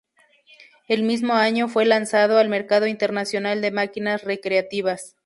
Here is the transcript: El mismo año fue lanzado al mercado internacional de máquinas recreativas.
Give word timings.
El 0.87 1.03
mismo 1.03 1.33
año 1.35 1.67
fue 1.67 1.85
lanzado 1.85 2.39
al 2.39 2.49
mercado 2.49 2.87
internacional 2.87 3.61
de 3.61 3.69
máquinas 3.69 4.23
recreativas. 4.23 5.15